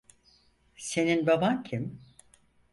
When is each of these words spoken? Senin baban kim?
Senin 0.77 1.27
baban 1.27 1.63
kim? 1.63 2.01